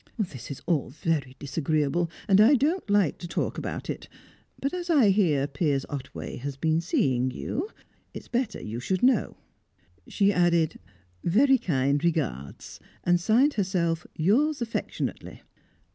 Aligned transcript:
This 0.17 0.49
is 0.49 0.63
all 0.65 0.89
very 0.89 1.35
disagreeable, 1.37 2.09
and 2.27 2.41
I 2.41 2.55
don't 2.55 2.89
like 2.89 3.19
to 3.19 3.27
talk 3.27 3.59
about 3.59 3.87
it, 3.87 4.09
but 4.59 4.73
as 4.73 4.89
I 4.89 5.11
hear 5.11 5.45
Piers 5.45 5.85
Otway 5.89 6.37
has 6.37 6.57
been 6.57 6.81
seeing 6.81 7.29
you, 7.29 7.69
it's 8.11 8.27
better 8.27 8.59
you 8.59 8.79
should 8.79 9.03
know." 9.03 9.37
She 10.07 10.33
added 10.33 10.79
"very 11.23 11.59
kind 11.59 12.03
regards," 12.03 12.79
and 13.03 13.19
signed 13.21 13.53
herself 13.53 14.07
"yours 14.15 14.59
affectionately." 14.59 15.43